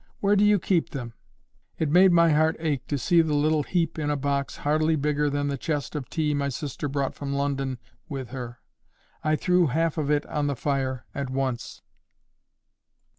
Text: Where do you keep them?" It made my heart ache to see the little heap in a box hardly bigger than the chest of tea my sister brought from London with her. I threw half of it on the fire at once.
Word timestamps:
Where 0.19 0.35
do 0.35 0.43
you 0.43 0.57
keep 0.57 0.89
them?" 0.89 1.13
It 1.77 1.87
made 1.87 2.11
my 2.11 2.31
heart 2.31 2.55
ache 2.57 2.87
to 2.87 2.97
see 2.97 3.21
the 3.21 3.35
little 3.35 3.61
heap 3.61 3.99
in 3.99 4.09
a 4.09 4.15
box 4.17 4.57
hardly 4.65 4.95
bigger 4.95 5.29
than 5.29 5.47
the 5.47 5.59
chest 5.59 5.93
of 5.93 6.09
tea 6.09 6.33
my 6.33 6.49
sister 6.49 6.87
brought 6.89 7.13
from 7.13 7.33
London 7.35 7.77
with 8.09 8.29
her. 8.29 8.61
I 9.23 9.35
threw 9.35 9.67
half 9.67 9.99
of 9.99 10.09
it 10.09 10.25
on 10.25 10.47
the 10.47 10.55
fire 10.55 11.05
at 11.13 11.29
once. 11.29 11.83